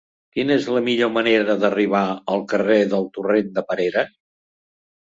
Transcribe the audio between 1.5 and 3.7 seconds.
d'arribar al carrer del Torrent de